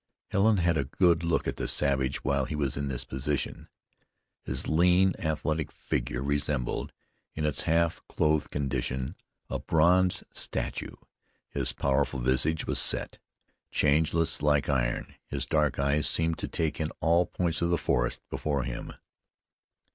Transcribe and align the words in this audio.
Helen 0.31 0.57
had 0.57 0.77
a 0.77 0.85
good 0.85 1.23
look 1.23 1.47
at 1.47 1.57
the 1.57 1.67
savage 1.67 2.23
while 2.23 2.45
he 2.45 2.55
was 2.55 2.75
in 2.75 2.87
this 2.87 3.03
position. 3.03 3.67
His 4.41 4.67
lean, 4.67 5.13
athletic 5.19 5.71
figure 5.71 6.23
resembled, 6.23 6.91
in 7.35 7.45
its 7.45 7.65
half 7.69 8.01
clothed 8.09 8.49
condition, 8.49 9.15
a 9.47 9.59
bronzed 9.59 10.23
statue; 10.33 10.95
his 11.51 11.71
powerful 11.73 12.19
visage 12.19 12.65
was 12.65 12.79
set, 12.79 13.19
changeless 13.69 14.41
like 14.41 14.67
iron. 14.69 15.13
His 15.27 15.45
dark 15.45 15.77
eyes 15.77 16.09
seemed 16.09 16.39
to 16.39 16.47
take 16.47 16.79
in 16.79 16.89
all 16.99 17.27
points 17.27 17.61
of 17.61 17.69
the 17.69 17.77
forest 17.77 18.21
before 18.31 18.63
him. 18.63 18.93